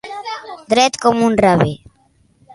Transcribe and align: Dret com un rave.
Dret 0.73 0.97
com 1.03 1.21
un 1.27 1.37
rave. 1.47 1.71